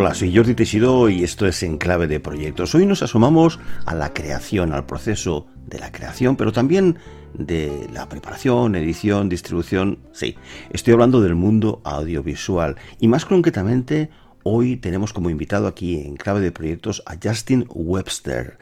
[0.00, 2.74] Hola, soy Jordi Teixidó y esto es Enclave de Proyectos.
[2.74, 6.96] Hoy nos asomamos a la creación, al proceso de la creación, pero también
[7.34, 9.98] de la preparación, edición, distribución.
[10.12, 10.36] Sí,
[10.70, 14.08] estoy hablando del mundo audiovisual y más concretamente
[14.42, 18.56] hoy tenemos como invitado aquí en Clave de Proyectos a Justin Webster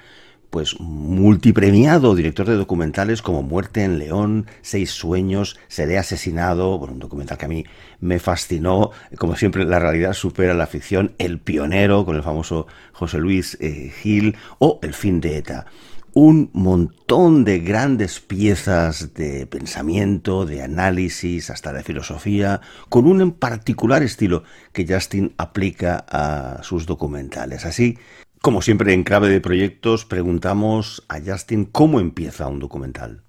[0.51, 7.01] pues multipremiado director de documentales como Muerte en León, Seis Sueños, Seré asesinado, bueno, un
[7.01, 7.65] documental que a mí
[8.01, 13.19] me fascinó, como siempre la realidad supera la ficción, El pionero con el famoso José
[13.19, 15.67] Luis eh, Gil o El fin de ETA
[16.15, 23.31] un montón de grandes piezas de pensamiento, de análisis, hasta de filosofía, con un en
[23.31, 27.65] particular estilo que Justin aplica a sus documentales.
[27.65, 27.99] Así,
[28.43, 33.23] como siempre en clave de proyectos, preguntamos a Justin cómo empieza un documental.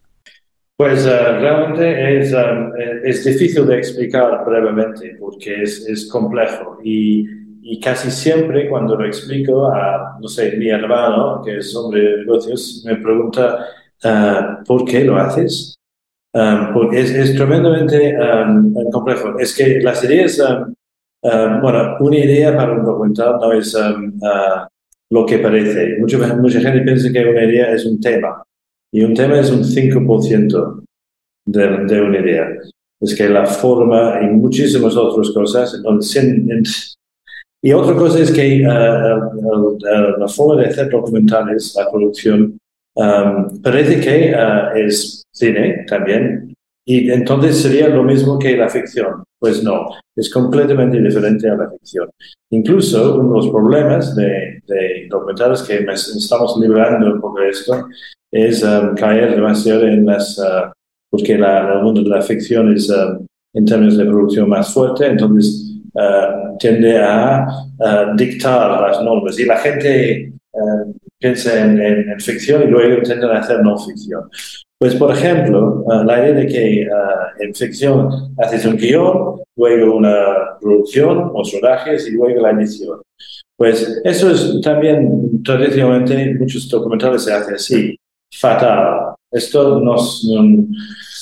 [0.77, 7.27] Pues eh, realmente es, eh, es, difícil de explicar brevemente porque es, es complejo y
[7.61, 12.17] y casi siempre cuando lo explico a, no sé, mi hermano, que es hombre de
[12.17, 13.65] negocios, me pregunta,
[14.03, 15.75] ah, ¿por qué lo haces?
[16.33, 18.51] Ah, porque es, tremendamente ah,
[18.91, 19.37] complejo.
[19.37, 20.41] Es que las ideas,
[21.21, 23.77] bueno, una idea para un documental no es
[25.11, 25.97] lo que parece.
[25.99, 28.43] Mucha, mucha gente piensa que una idea es un tema
[28.91, 30.83] y un tema es un 5%
[31.45, 32.47] de, de una idea.
[33.01, 35.81] Es que la forma y muchísimas otras cosas,
[37.61, 42.57] y otra cosa es que eh, la forma de hacer documentales, la producción,
[42.95, 46.53] um, parece que uh, es cine también,
[46.85, 49.23] y entonces sería lo mismo que la ficción.
[49.39, 52.09] Pues no, es completamente diferente a la ficción.
[52.51, 54.61] Incluso uno de los problemas de,
[55.09, 57.87] documentales que estamos librando un poco de esto
[58.31, 60.37] es um, caer demasiado en las...
[60.37, 60.71] Uh,
[61.09, 65.07] porque la, el mundo de la ficción es um, en términos de producción más fuerte,
[65.07, 67.47] entonces uh, tiende a
[67.79, 73.61] uh, dictar las normas y la gente uh, piensa en, ficción y luego a hacer
[73.61, 74.29] no ficción.
[74.79, 76.87] Pues, por ejemplo, la idea de que
[77.39, 83.01] en ficción haces un guion, luego una producción, los rodajes y luego la edición.
[83.57, 87.97] Pues eso es también, tradicionalmente, muchos documentales se hace así,
[88.33, 89.15] fatal.
[89.31, 90.25] Esto nos,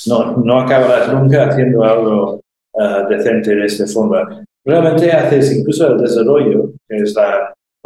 [0.06, 2.41] no, no, acabarás nunca haciendo algo
[2.74, 7.16] uh, decente de esta forma realmente haces incluso el desarrollo, que es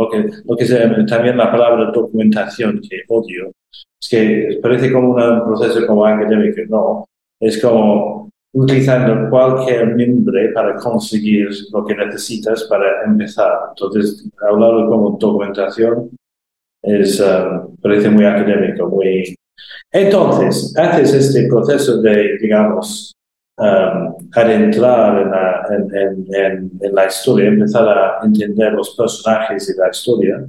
[0.03, 3.51] lo que, lo que también la palabra documentación, que odio,
[4.01, 7.05] es que parece como un proceso académico, no,
[7.39, 13.51] es como utilizando cualquier nombre para conseguir lo que necesitas para empezar.
[13.69, 16.09] Entonces, hablar como documentación
[16.83, 19.35] es, um, parece muy académico, muy...
[19.91, 23.13] Entonces, haces este proceso de, digamos,
[23.57, 29.79] um, adentrar en la, en, en, en la, historia, empezar a entender los personajes y
[29.79, 30.45] la historia,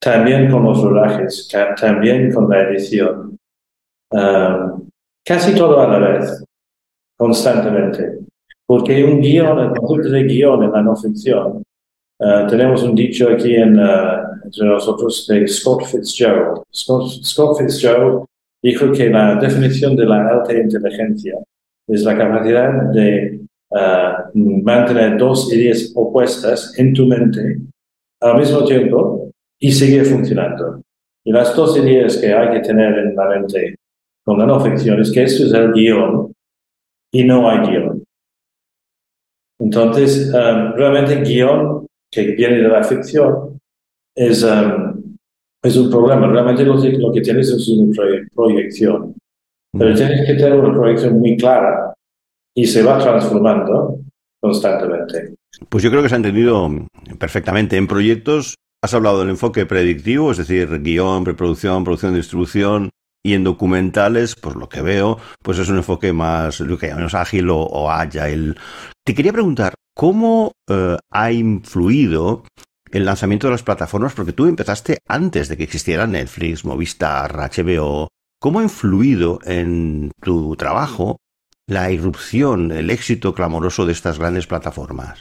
[0.00, 1.48] también con los rodajes,
[1.80, 3.38] también con la edición,
[4.10, 4.88] um,
[5.24, 6.44] casi todo a la vez,
[7.16, 8.18] constantemente.
[8.66, 11.62] Porque un guion, el concepto de guion en la no ficción,
[12.18, 16.62] uh, tenemos un dicho aquí en, uh, entre nosotros de Scott Fitzgerald.
[16.72, 18.24] Scott, Scott Fitzgerald
[18.62, 21.38] dijo que la definición de la alta inteligencia
[21.88, 27.58] es la capacidad de uh, mantener dos ideas opuestas en tu mente
[28.20, 30.82] al mismo tiempo y seguir funcionando.
[31.24, 33.76] Y las dos ideas que hay que tener en la mente
[34.24, 36.32] con la no ficción es que esto es el guion
[37.12, 38.04] y no hay guion.
[39.58, 43.58] Entonces, um, realmente guion que viene de la ficción
[44.14, 45.16] es, um,
[45.62, 46.26] es un problema.
[46.28, 47.92] Realmente lo, lo que tienes es una
[48.34, 49.14] proyección.
[49.78, 51.94] Pero tienes que tener una proyección muy clara
[52.54, 54.00] y se va transformando
[54.40, 55.34] constantemente.
[55.68, 56.70] Pues yo creo que se ha entendido
[57.18, 57.76] perfectamente.
[57.76, 62.90] En proyectos has hablado del enfoque predictivo, es decir, guion, preproducción, producción, distribución.
[63.24, 66.78] Y en documentales, por lo que veo, pues es un enfoque más, lo
[67.12, 68.54] ágil o, o agile.
[69.04, 72.44] Te quería preguntar, ¿cómo eh, ha influido
[72.92, 74.14] el lanzamiento de las plataformas?
[74.14, 78.06] Porque tú empezaste antes de que existieran Netflix, Movistar, HBO.
[78.38, 81.16] ¿Cómo ha influido en tu trabajo
[81.66, 85.20] la irrupción, el éxito clamoroso de estas grandes plataformas?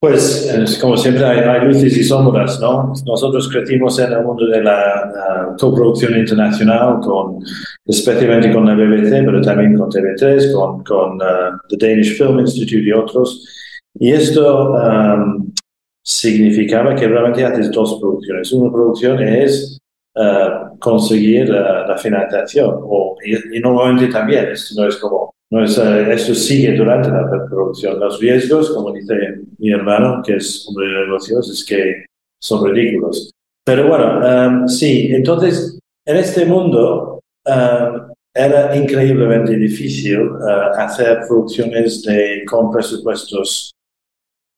[0.00, 2.92] Pues, como siempre, hay, luces y sombras, ¿no?
[3.04, 7.40] Nosotros crecimos en el mundo de la, coproducción internacional, con,
[7.84, 12.92] especialmente con la BBC, pero también con TV3, con, uh, The Danish Film Institute y
[12.92, 13.44] otros.
[13.98, 15.52] Y esto um,
[16.00, 18.52] significaba que realmente haces dos producciones.
[18.52, 19.80] Una producción es
[20.16, 25.64] uh, conseguir uh, la financiación, o, y, y, normalmente también, esto no es como no
[25.64, 27.98] es, eh, eso sigue durante la producción.
[27.98, 29.14] Los riesgos, como dice
[29.58, 32.04] mi hermano, que es hombre de negocios, es que
[32.40, 33.30] son ridículos.
[33.64, 38.02] Pero bueno, em, sí, entonces en este mundo em,
[38.34, 43.72] era increíblemente difícil eh, hacer producciones de, con presupuestos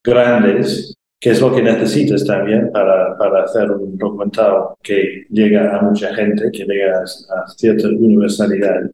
[0.05, 5.83] grandes, que es lo que necesitas también para, para hacer un documental que llega a
[5.83, 8.91] mucha gente, que llega a cierta universalidad.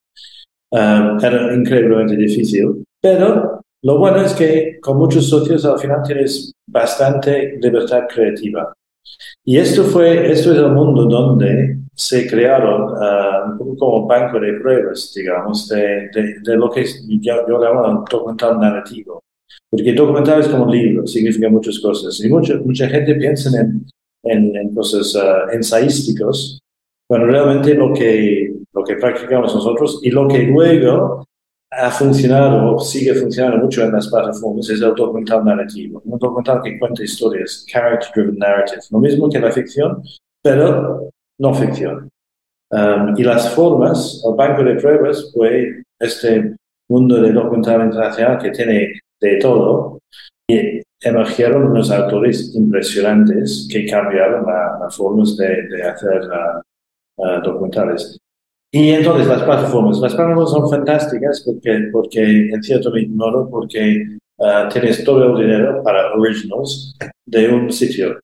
[0.71, 6.53] Um, era increíblemente difícil, pero lo bueno es que con muchos socios al final tienes
[6.67, 8.73] bastante libertad creativa.
[9.45, 14.41] Y esto fue, esto es el mundo donde se crearon uh, un poco como banco
[14.41, 16.11] de pruebas, digamos, de,
[16.43, 16.85] de, lo que
[17.21, 19.23] yo, yo llamo documental narrativo.
[19.71, 22.23] Porque documental es como libro, significa muchas cosas.
[22.25, 26.61] Y mucha, mucha gente piensa en, en, cosas uh, ensayísticos,
[27.09, 31.27] bueno, realmente lo que lo que practicamos nosotros y lo que luego
[31.71, 36.61] ha funcionado o sigue funcionando mucho en las plataformas es el documental narrativo, un documental
[36.63, 40.03] que cuenta historias, character-driven narrative, lo mismo que la ficción,
[40.43, 42.09] pero no ficción.
[42.71, 46.57] Um, y las formas, el banco de pruebas fue este
[46.89, 50.01] mundo de documental internacional que tiene de todo
[50.49, 54.45] y emergieron unos autores impresionantes que cambiaron
[54.81, 58.19] las formas de, hacer uh, uh, documentales.
[58.73, 64.69] Y entonces las plataformas, las plataformas son fantásticas porque, porque en cierto modo, porque uh,
[64.71, 68.19] tienes todo el dinero para originals de un sitio.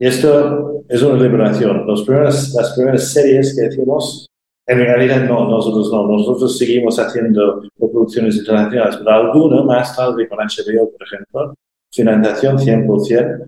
[0.00, 1.86] Y esto es una liberación.
[1.86, 4.28] Los primeras, las primeras series que hicimos,
[4.68, 10.38] en realidad no, nosotros no, nosotros seguimos haciendo producciones internacionales, pero alguna más tarde con
[10.38, 11.54] HBO, por ejemplo,
[11.90, 13.46] financiación 100%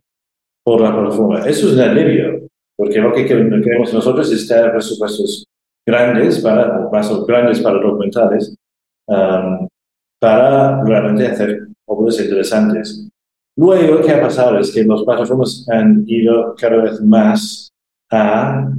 [0.64, 1.40] por la plataforma.
[1.40, 5.44] Eso es un alivio, porque lo que queremos nosotros es tener presupuestos
[5.86, 8.56] grandes para, más grandes para documentales,
[9.06, 9.68] um,
[10.18, 13.06] para realmente hacer obras interesantes.
[13.58, 14.58] Luego, ¿qué ha pasado?
[14.58, 17.70] Es que los plataformas han ido cada vez más
[18.10, 18.70] a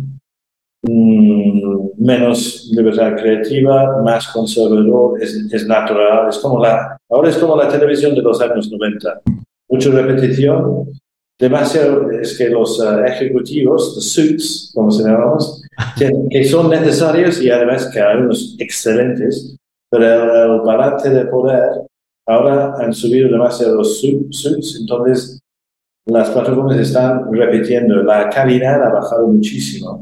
[0.91, 7.55] mm, menos libertad creativa, más conservador, es, es, natural, es como la, ahora es como
[7.55, 9.21] la televisión de los años 90.
[9.69, 10.89] Mucha repetición,
[11.39, 15.61] demasiado, es que los uh, ejecutivos, los suits, como se llamamos,
[15.97, 19.55] que, son necesarios y además que hay unos excelentes,
[19.89, 21.81] pero el, balance de poder
[22.27, 25.39] ahora han subido demasiado los suits, entonces
[26.05, 30.01] las plataformas están repitiendo, la calidad ha bajado muchísimo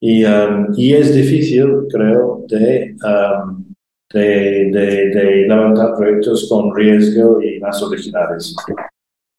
[0.00, 3.64] y, um, y es difícil, creo, de, um,
[4.12, 8.54] de, de, de levantar proyectos con riesgo y más originales.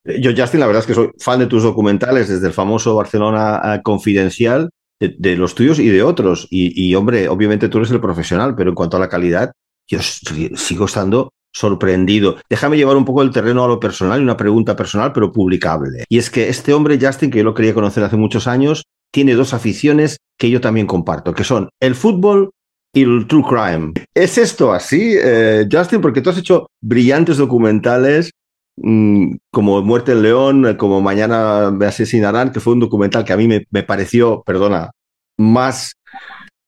[0.03, 3.81] Yo, Justin, la verdad es que soy fan de tus documentales, desde el famoso Barcelona
[3.83, 4.69] Confidencial,
[4.99, 6.47] de, los tuyos y de otros.
[6.49, 9.51] Y, hombre, obviamente tú eres el profesional, pero en cuanto a la calidad,
[9.87, 12.37] yo sigo estando sorprendido.
[12.49, 16.05] Déjame llevar un poco el terreno a lo personal y una pregunta personal, pero publicable.
[16.07, 19.33] Y es que este hombre, Justin, que yo lo quería conocer hace muchos años, tiene
[19.33, 22.51] dos aficiones que yo también comparto, que son el fútbol
[22.93, 23.93] y el true crime.
[24.13, 26.01] ¿Es esto así, eh, Justin?
[26.01, 28.31] Porque tú has hecho brillantes documentales
[28.77, 33.37] Mm, como Muerte en León, como Mañana me asesinarán, que fue un documental que a
[33.37, 34.91] mí me, pareció, perdona,
[35.37, 35.93] más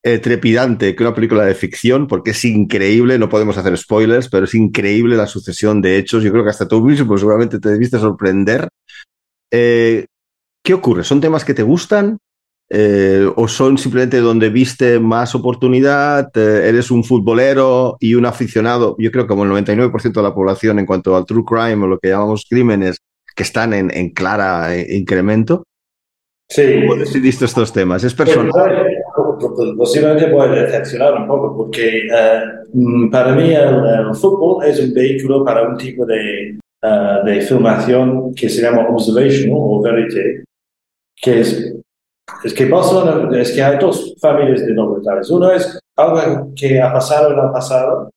[0.04, 4.46] eh, trepidante que una película de ficción, porque es increíble, no podemos hacer spoilers, pero
[4.46, 6.24] es increíble la sucesión de hechos.
[6.24, 8.68] Yo creo que hasta tú mismo seguramente te debiste sorprender.
[9.52, 10.06] Eh,
[10.64, 11.04] ¿Qué ocurre?
[11.04, 12.18] ¿Son temas que te gustan?
[12.70, 18.96] Eh, o son simplemente donde viste más oportunidad, eh, eres un futbolero y un aficionado,
[18.98, 21.88] yo creo que como el 99% de la población en cuanto al true crime o
[21.88, 22.98] lo que llamamos crímenes
[23.36, 25.63] que están en, en clara eh, incremento.
[26.50, 26.82] Sí.
[26.82, 28.03] ¿Cómo decidiste estos temas?
[28.03, 28.51] ¿Es personal?
[29.77, 32.08] Posiblemente puede decepcionar un poco porque
[32.74, 36.58] mm, para mí el, fútbol es un vehículo para un tipo de,
[37.25, 40.43] de filmación que se llama observational o verité,
[41.15, 41.74] que es
[42.44, 45.30] es que Barcelona, es que hay dos familias de documentales.
[45.30, 48.10] Uno es algo que ha pasado en el pasado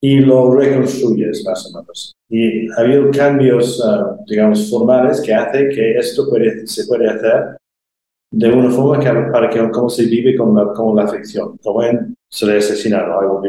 [0.00, 2.12] y lo reconstruyes más o menos.
[2.28, 6.26] Y ha habido cambios, ah, digamos, formales que hace que esto
[6.64, 7.56] se puede hacer
[8.32, 11.82] de una forma que, para que como se vive con la, con la ficción, como
[11.82, 13.42] en Se le asesinaron, algo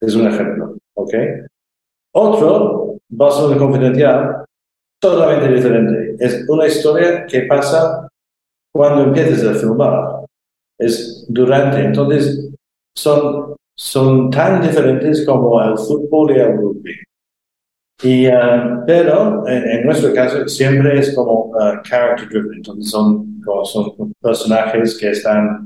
[0.00, 1.14] Es un ejemplo, ¿ok?
[2.12, 4.44] Otro, Barcelona Confidencial,
[4.98, 6.16] totalmente diferente.
[6.18, 8.08] Es una historia que pasa
[8.74, 10.24] cuando empiezas a filmar.
[10.78, 11.80] Es durante.
[11.84, 12.50] Entonces,
[12.96, 16.94] son, son tan diferentes como el fútbol y el rugby.
[18.02, 24.12] Y, uh, pero en, nuestro caso siempre es como uh, character driven, entonces son, son
[24.20, 25.64] personajes que están,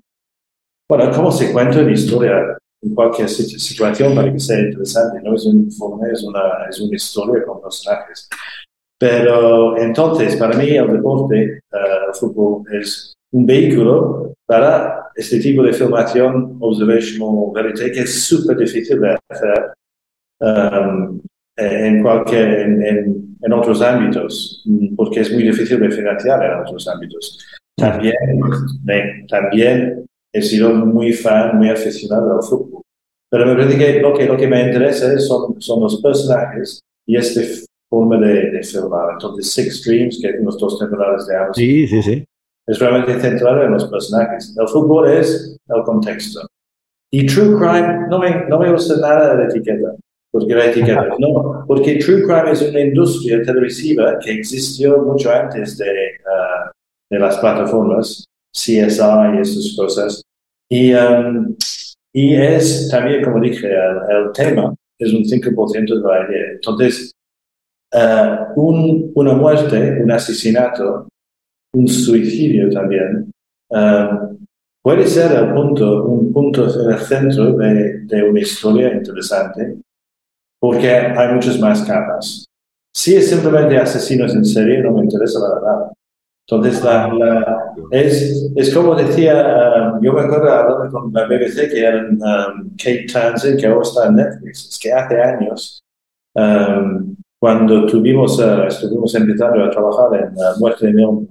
[0.88, 5.46] bueno, como se cuenta una historia en cualquier situación para que sea interesante, no es
[5.46, 8.28] un informe, es una, es una historia con personajes.
[8.98, 15.62] Pero entonces, para mí el deporte, uh, el fútbol, es un vehículo para este tipo
[15.62, 19.72] de filmación observational verité que es súper difícil de hacer
[20.40, 21.20] um,
[21.56, 24.64] en, cualquier, en, en, otros ámbitos,
[24.96, 27.38] porque es muy difícil de financiar en otros ámbitos.
[27.76, 28.16] También,
[29.28, 32.82] también he sido muy fan, muy aficionado al fútbol.
[33.30, 37.16] Pero me parece que lo que, lo que me interesa son, son los personajes y
[37.16, 37.42] esta
[37.88, 39.12] forma de, de filmar.
[39.12, 41.56] Entonces, Six Streams, que unos dos temporadas de años.
[41.56, 42.24] Sí, sí, sí.
[42.66, 44.54] Es realmente centrado en los personajes.
[44.58, 46.46] El fútbol es el contexto.
[47.10, 49.94] Y True Crime, no me, no me gusta nada de la etiqueta.
[50.30, 55.78] Porque la etiqueta, no, porque True Crime es una industria televisiva que existió mucho antes
[55.78, 56.70] de, uh,
[57.10, 60.22] de las plataformas, CSI y estas cosas.
[60.70, 61.56] Y, um,
[62.12, 66.52] y es también, como dije, el, tema es un 5% de la idea.
[66.52, 67.12] Entonces,
[67.94, 71.08] uh, un, una muerte, un asesinato,
[71.74, 73.30] un suicidio también,
[73.70, 74.36] uh,
[74.82, 79.78] puede ser el punto, un punto en el centro de, de una historia interesante
[80.60, 82.44] porque hay muchas más capas.
[82.94, 85.92] Si es simplemente asesinos en serie, no me interesa la verdad.
[86.48, 91.80] Entonces, la, es, es como decía, um, yo me acuerdo hablando con la BBC, que
[91.80, 95.80] era um, Kate Townsend, que ahora está en Netflix, es que hace años,
[96.34, 101.28] um, cuando tuvimos, uh, estuvimos empezando a trabajar en la muerte de Milton,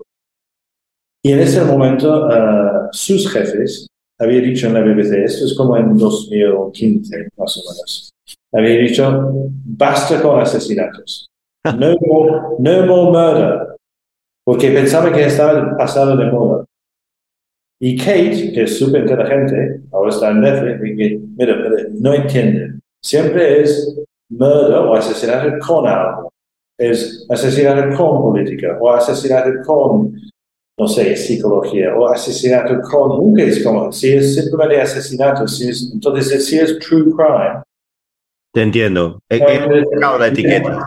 [1.24, 3.88] y en ese momento uh, sus jefes
[4.20, 8.12] habían dicho en la BBC, esto es como en 2015, más o menos,
[8.54, 11.28] había dicho, basta con asesinatos.
[11.78, 13.68] No more, no more murder.
[14.46, 16.64] Porque pensaba que estaba pasado de moda.
[17.82, 21.58] Y Kate, que es súper inteligente, ahora está en Netflix, y mira,
[22.00, 22.80] no entiende.
[23.04, 26.32] Siempre es murder o asesinato con algo.
[26.78, 30.14] Es asesinato con política o asesinato con,
[30.78, 35.92] no sé, psicología o asesinato con, nunca es como, si es simplemente asesinato, si es,
[35.94, 37.62] entonces si es true crime,
[38.58, 39.20] te entiendo.
[39.30, 40.80] La etiqueta.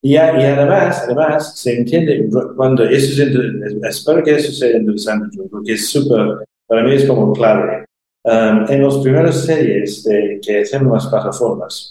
[0.00, 2.26] Y, y, además, además, se entiende
[2.56, 3.36] cuando eso es
[3.82, 7.84] espero que eso sea interesante, porque es súper, para mí es como clave.
[8.24, 11.90] Um, en las primeras series de, que hacemos las plataformas,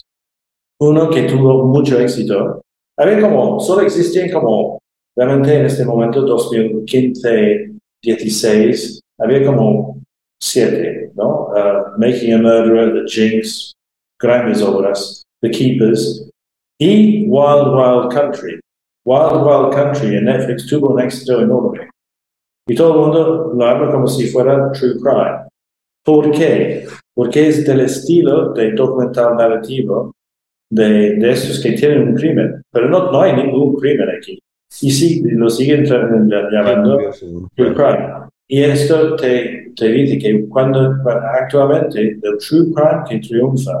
[0.80, 2.62] uno que tuvo mucho éxito,
[2.96, 4.78] había como, solo existían como,
[5.16, 10.00] realmente en este momento, 2015, 16, había como
[10.40, 11.48] siete, ¿no?
[11.48, 13.72] Uh, Making a Murderer, The Jinx,
[14.20, 15.22] grandes obras.
[15.40, 16.28] The Keepers,
[16.80, 18.60] y Wild Wild Country.
[19.04, 21.88] Wild Wild Country en Netflix tuvo un éxito enorme.
[22.68, 25.48] Y todo el mundo lo habla como si fuera True Crime.
[26.04, 26.86] ¿Por qué?
[27.14, 30.12] Porque es del estilo de documental narrativo
[30.70, 32.62] de, de estos que tienen un crimen.
[32.70, 34.38] Pero no, no hay ningún crimen aquí.
[34.80, 36.98] Y sí, lo siguen llamando
[37.54, 38.28] True Crime.
[38.46, 40.96] Y esto te, te dice que cuando
[41.40, 43.72] actualmente el True Crime que triunfa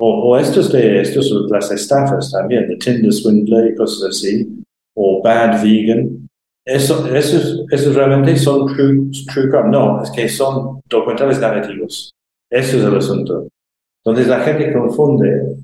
[0.00, 4.46] o, estos de estos, las estafas también, de Tinder Swindler y cosas así,
[4.94, 6.28] o Bad Vegan.
[6.64, 9.70] Eso, esos, esos realmente son true, true crime.
[9.70, 12.12] No, es que son documentales narrativos.
[12.50, 13.48] Eso es el asunto.
[14.08, 15.56] Entonces la gente confunde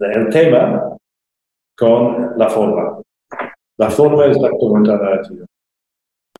[0.00, 0.96] el tema
[1.76, 3.00] con la forma.
[3.78, 4.50] La forma es la
[4.80, 5.46] narrativa.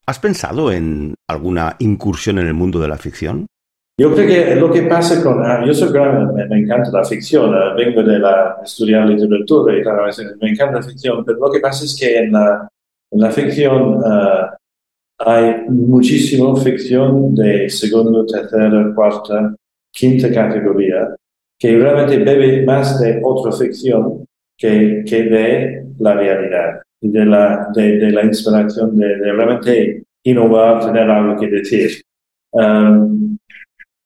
[0.05, 3.45] ¿Has pensado en alguna incursión en el mundo de la ficción?
[3.97, 5.45] Yo creo que lo que pasa con...
[5.45, 9.83] Ah, yo soy gran, me, encanta la ficción, ah, vengo de la, estudiar literatura y
[9.83, 9.97] tal,
[10.41, 12.67] me encanta la ficción, pero lo que pasa es que en la,
[13.11, 14.57] en la ficción ah,
[15.19, 19.55] hay muchísima ficción de segunda, tercera, cuarta,
[19.91, 21.15] quinta categoría
[21.61, 24.25] que realmente bebe más de otra ficción
[24.57, 30.03] que, que de la realidad y de la, de, de la inspiración de, de, realmente
[30.23, 32.01] innovar, tener algo que decir.
[32.51, 33.37] Um,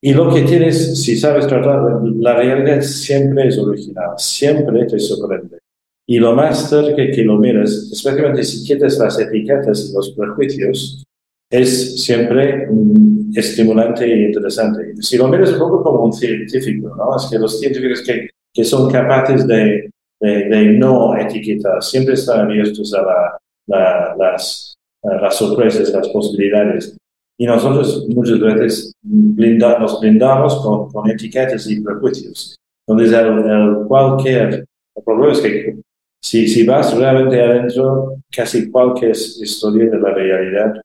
[0.01, 5.59] y lo que tienes, si sabes tratar, la realidad siempre es original, siempre te sorprende.
[6.05, 11.04] Y lo más cerca que lo miras, especialmente si quitas las etiquetas y los prejuicios,
[11.49, 14.93] es siempre mm, estimulante e interesante.
[15.01, 17.15] Si lo miras un poco como un científico, ¿no?
[17.15, 22.93] Es que los científicos que, que son capaces de, de, no etiquetar siempre están abiertos
[22.93, 23.37] a
[23.67, 26.97] las, las sorpresas, las posibilidades.
[27.37, 32.55] Y nosotros muchas veces nos blindamos con, con, etiquetas y prejuicios.
[32.87, 35.75] Entonces, el, cualquier, el problema es que
[36.23, 40.81] si, si vas realmente adentro, casi cualquier historia de la realidad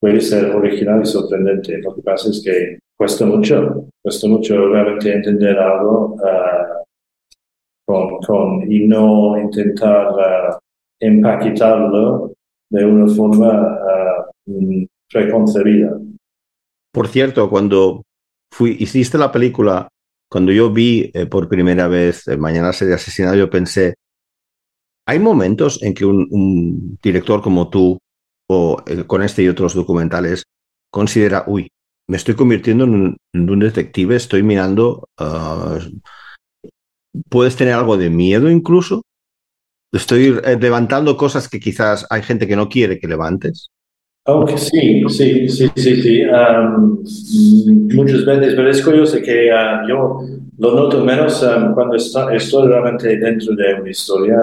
[0.00, 1.78] puede ser original y sorprendente.
[1.78, 6.84] Lo que pasa es que cuesta mucho, cuesta mucho realmente entender algo uh,
[7.86, 10.58] con, con, y no intentar uh,
[11.00, 12.32] empaquetarlo
[12.70, 13.78] de una forma
[14.46, 15.98] uh, preconcebida.
[16.92, 18.02] Por cierto, cuando
[18.52, 19.88] fui, hiciste la película,
[20.30, 23.94] cuando yo vi eh, por primera vez eh, Mañana sería asesinado, yo pensé,
[25.06, 27.98] hay momentos en que un director como tú
[28.48, 30.44] o con este y otros documentales
[30.90, 31.68] considera, uy,
[32.08, 35.78] me estoy convirtiendo en un, detective, estoy mirando, ah,
[37.28, 39.02] puedes tener algo de miedo incluso,
[39.92, 43.68] estoy levantando cosas que quizás hay gente que no quiere que levantes.
[44.28, 46.24] Okay, sí, sí, sí, sí, sí.
[47.94, 50.20] muchas veces, pero es curioso que ah, yo
[50.58, 54.38] lo noto menos cuando estoy realmente dentro de una historia.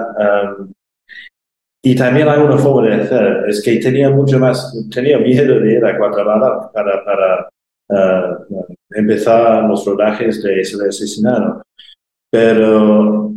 [1.86, 5.74] Y también hay una forma de hacer, es que tenía mucho más, tenía miedo de
[5.74, 7.50] ir a Guatemala para, para
[7.90, 11.62] uh, empezar los rodajes de ese asesinato.
[12.32, 13.34] Pero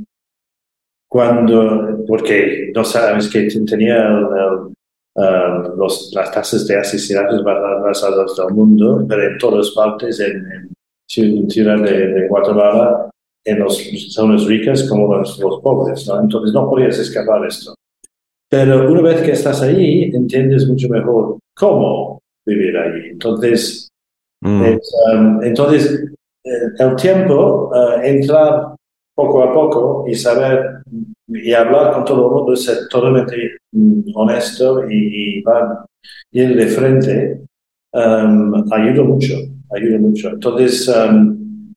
[1.09, 8.55] cuando, porque no sabes que tenía uh, los, las tasas de asesinatos más altas del
[8.55, 10.71] mundo, pero en todas partes, en,
[11.17, 13.11] en ciudad de, Guatemala,
[13.45, 13.77] en las
[14.11, 16.21] zonas ricas como los, los pobres, ¿no?
[16.21, 17.76] Entonces no podías escapar esto.
[18.57, 23.11] Pero una vez que estás ahí, entiendes mucho mejor cómo vivir ahí.
[23.11, 23.91] Entonces,
[24.41, 24.63] mm.
[25.13, 26.11] um, entonces
[26.43, 28.75] eh, el tiempo, uh, entrar
[29.15, 30.81] poco a poco y saber
[31.29, 35.45] y hablar con todo el mundo, ser totalmente mm, honesto y,
[36.33, 37.41] ir de frente,
[37.93, 39.35] um, ayuda mucho,
[39.71, 40.31] ayuda mucho.
[40.31, 41.75] Entonces, um,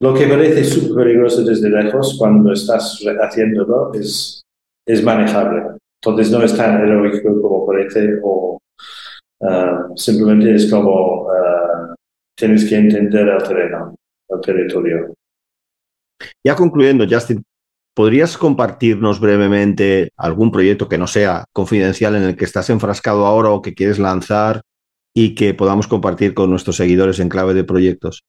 [0.00, 4.42] lo que parece súper peligroso desde lejos cuando estás haciéndolo es,
[4.86, 5.79] es manejable.
[6.02, 8.58] Entonces no es tan heroico como parece o
[9.40, 11.94] uh, simplemente es como uh,
[12.34, 13.94] tienes que entender el terreno,
[14.28, 15.14] el territorio.
[16.42, 17.42] Ya concluyendo, Justin,
[17.94, 23.50] ¿podrías compartirnos brevemente algún proyecto que no sea confidencial en el que estás enfrascado ahora
[23.50, 24.62] o que quieres lanzar
[25.14, 28.22] y que podamos compartir con nuestros seguidores en clave de proyectos?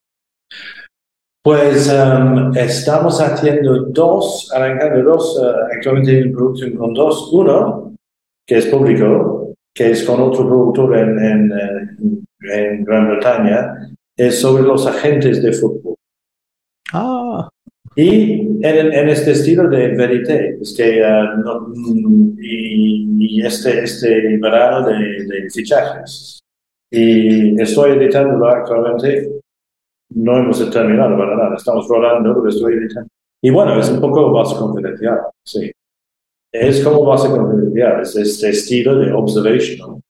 [1.43, 7.32] Pues um, estamos haciendo dos, arrancando dos, uh, actualmente en producción con dos.
[7.34, 7.95] Uno,
[8.45, 11.51] que es público, que es con otro productor en, en,
[12.41, 15.95] en Gran Bretaña, es sobre los agentes de fútbol.
[16.93, 17.49] Ah.
[17.95, 24.88] Y en, en este estilo de verité, es que, uh, y, y, este, este verano
[24.88, 26.39] de, de fichajes.
[26.91, 29.40] Y estoy editándolo actualmente
[30.15, 33.10] no hemos terminado para nada, estamos rodando, pero estoy editando.
[33.41, 35.71] Y bueno, es un poco base confidencial, sí.
[36.52, 40.02] Es como base confidencial, es este estilo de observational.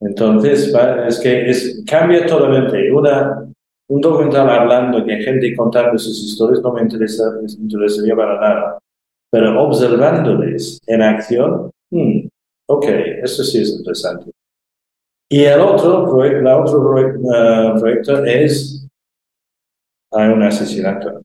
[0.00, 0.74] Entonces,
[1.06, 2.92] es que es, cambia totalmente.
[2.92, 3.48] Una,
[3.88, 8.78] un documental hablando que gente contando sus historias no me interesa, me interesaría para nada.
[9.30, 12.26] Pero observándoles en acción, hmm,
[12.68, 12.84] ok,
[13.22, 14.30] eso sí es interesante.
[15.34, 18.86] Y el otro, proyecto, la otro uh, proyecto es
[20.12, 21.22] hay un asesinato.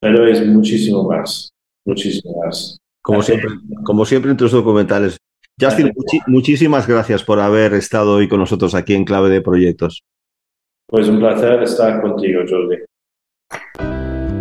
[0.00, 1.50] Pero es muchísimo más,
[1.84, 2.78] muchísimo más.
[3.02, 3.50] Como siempre,
[3.84, 5.18] como siempre en tus documentales.
[5.60, 5.92] Justin,
[6.26, 10.00] muchísimas gracias por haber estado hoy con nosotros aquí en Clave de Proyectos.
[10.86, 12.78] Pues un placer estar contigo, Jordi.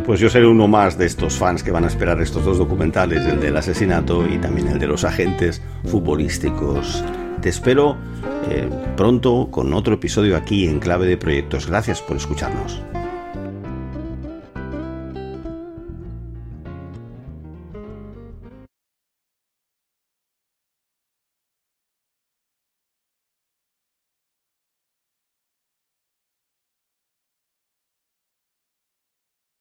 [0.06, 3.26] Pues yo seré uno más de estos fans que van a esperar estos dos documentales,
[3.26, 7.04] el del asesinato y también el de los agentes futbolísticos.
[7.42, 7.98] Te espero
[8.50, 11.68] eh, pronto con otro episodio aquí en Clave de Proyectos.
[11.68, 12.80] Gracias por escucharnos.